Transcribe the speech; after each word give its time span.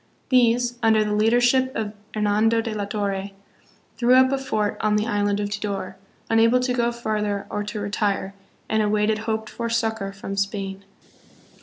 These, 0.29 0.79
under 0.81 1.03
the 1.05 1.13
leadership 1.13 1.71
of 1.75 1.93
Hernando 2.15 2.59
de 2.59 2.73
la 2.73 2.85
Torre, 2.85 3.29
threw 3.97 4.15
up 4.15 4.31
a 4.31 4.39
fort 4.39 4.77
on 4.81 4.95
the 4.95 5.05
island 5.05 5.39
of 5.39 5.51
Tidor, 5.51 5.95
unable 6.27 6.59
to 6.59 6.73
go 6.73 6.91
farther 6.91 7.45
or 7.51 7.63
to 7.65 7.79
retire, 7.79 8.33
and 8.67 8.81
awaited 8.81 9.19
hoped 9.29 9.51
for 9.51 9.69
succor 9.69 10.11
from 10.11 10.35
Spain. 10.35 10.83